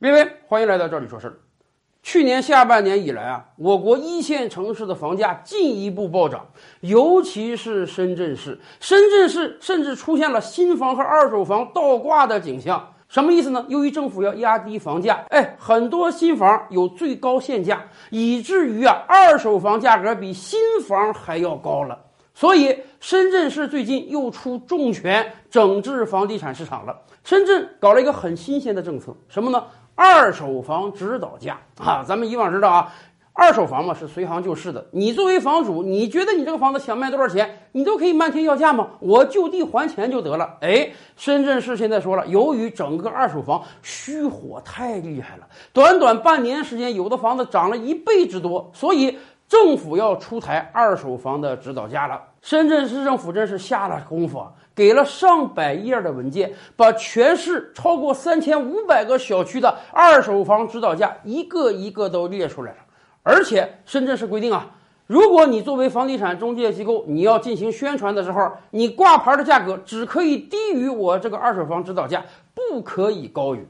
[0.00, 1.38] 微微，欢迎来到这里说事儿。
[2.02, 6.46] 去年下半年以来啊，我国一线城市的房价进一步暴涨，
[6.80, 8.60] 尤其是深圳市。
[8.78, 12.92] 深圳市甚至出现了新房和二手房倒挂的景象。
[13.08, 13.64] 什么意思呢？
[13.70, 21.98] 由于政府要压低房价，哎，很多新房有最高限价，以至于啊，二手房价格比新房还要高了。
[22.36, 26.94] 所以，深圳市最近又出重拳整治房地产市场了。
[27.24, 29.64] 深圳搞了一个很新鲜的政策，什么呢？
[29.94, 32.92] 二手房指导价啊，咱们以往知道啊，
[33.32, 34.86] 二手房嘛是随行就市的。
[34.90, 38.90] 你作为房主，你觉得你这个房子想卖多少钱，你都可以漫天要价吗？
[39.00, 40.58] 我就地还钱就得了。
[40.60, 49.16] 哎，深圳市现在说了，由于整个二手房虚火太厉害了，短短半年时间，有的房子涨了一倍之多，所以
[49.48, 52.20] 政府要出台二手房的指导价了。
[52.42, 54.52] 深圳市政府真是下了功夫啊！
[54.74, 62.78] 给了上百页的文件，把全市超过三千五百个小区的二手房指导价一个一个都列出来了。
[63.22, 64.70] 而且深圳市规定啊，
[65.06, 73.66] 如果你作为房地产中介机构，你要进行宣传的时候，你挂牌的价格只可以低于我这个二手房指导价，不可以高于。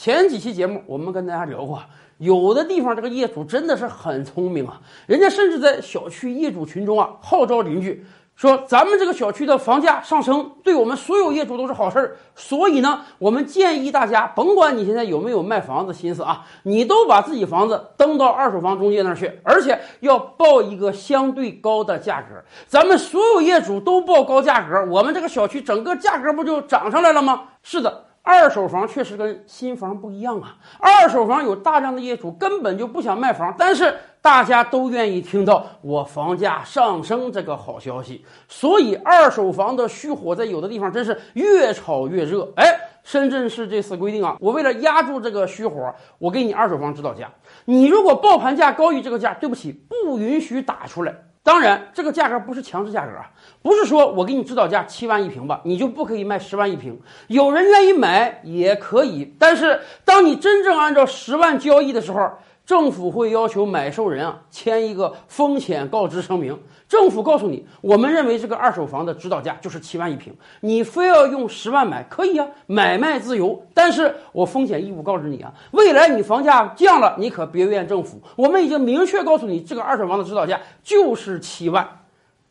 [0.00, 1.78] 前几期节目我们跟大家聊过，
[2.16, 8.02] 有的地方这个业主真的是很聪明啊，人家甚至在小区业主群中啊号召邻居。
[8.34, 12.16] 说咱们这个小区的房价上升，对我们所有业主都是好事儿。
[12.34, 22.42] 所以呢，我们建议大家，甭管你现在有没有卖房子心思啊，你都把自己房子登到二手房中介那儿去，而且要报一个相对高的价格。
[22.66, 27.42] 咱们所有业主都报高价格，我们这个小区整个价格不就涨上来了吗？
[27.62, 28.06] 是的。
[28.22, 30.56] 二手房确实跟新房不一样啊！
[30.78, 42.46] 二手房有大量的业主根本就不想卖房，但是大家都愿意听到我房价上升这个好消息，所以二手房的虚火在有的地方真是越炒越热。
[42.56, 47.30] 哎，深圳市这次规定啊，我为了压住这个虚火，我给你二手房指导价，
[47.64, 51.14] 你如果报盘价高于这个价，对不起，不允许打出来。
[51.42, 53.30] 当然，这个价格不是强制价格啊，
[53.62, 57.00] 不是说我给你指导价七万一平吧，你就不可以卖十万一平。
[57.28, 62.32] 有人愿意买也可以，但是当你真正按照十万交易的时候。
[62.70, 66.56] 政府会要求买受人啊签一个风险告知声明。
[66.88, 73.60] 政府告诉你，我们认为这个二手房的指导价就是七万一平，你非要用十万买可以啊，买卖自由。
[73.74, 78.20] 但是我风险义务告知你啊，未来你房价降了，你可别怨政府。
[78.36, 82.04] 我们已经明确告诉你，这个二手房的指导价就是七万。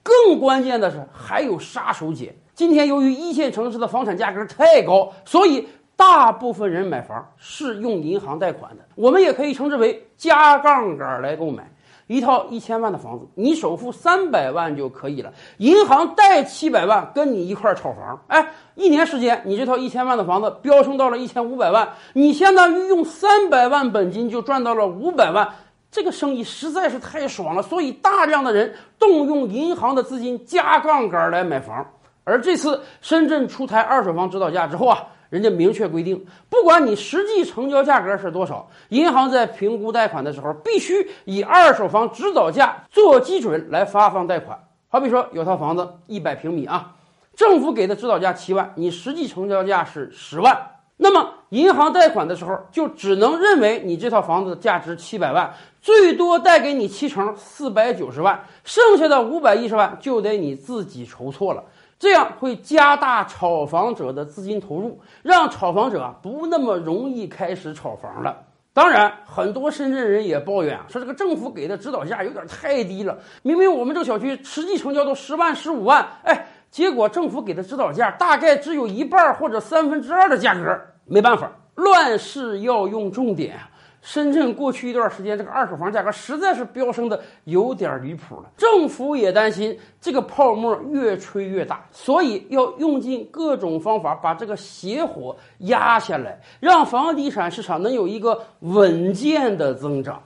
[0.03, 2.33] 更关键的是，还有杀手锏。
[2.53, 5.69] 今天由于一线城市的房产价格太高，所以。
[5.99, 11.69] 大部分人买房是用银行贷款的，我们也可以称之为加杠杆来购买。
[12.07, 25.53] 一套一千万的房子，你首付三百万就可以了，银行贷七百万跟你一块炒房，哎，一年时间你这套一千万的房子飙升到了一千五百万，你相当于用三百万本金就赚到了五百万，
[25.91, 31.85] 这个生意实在是太爽了，所以大量的人动用银行的资金加杠杆来买房，
[32.23, 35.03] 而这次深圳出台二手房指导价之后啊。
[35.29, 44.59] 人家明确规定，不管你实际成交价格是多少，银行在评估贷款的时候，必须以二手房指导价做基准来发放贷款。
[44.87, 46.95] 好比说，有套房子一百平米啊，
[47.35, 50.59] 政府给的指导价七万，你实际成交价是十万，
[50.97, 61.63] 那么银行贷款的时候就只能认为你这套房子价值七百万，最多贷给你七成四百九十万，剩下的五百一十万就得你自己筹措了。
[61.99, 68.45] 这样会加大炒房者的资金投入，让炒房者不那么容易开始炒房了。
[68.71, 73.17] 当然，很多深圳人也抱怨啊，说这个政府给的指导价有点太低了。
[73.41, 80.79] 明明我们这个小区实际成交都十万、十五万，哎，结果政府给的指导价大概只有一半或者三分之二的价格。
[81.05, 83.59] 没办法，乱世要用重点。
[84.01, 88.49] 深圳过去一段时间，这个二手房价格实在是飙升的有点离谱了。
[88.57, 100.23] 政府也担心这个泡沫越吹越大，所以要用尽各种方法把这个邪火压下来，让房地产市场能有一个稳健的增长。